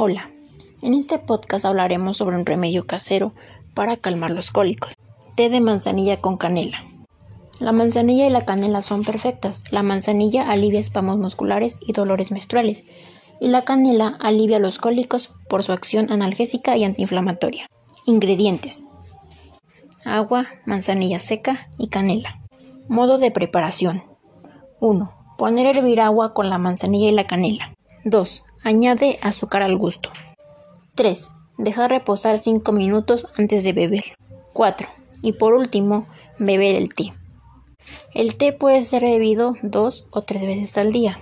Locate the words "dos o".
39.62-40.22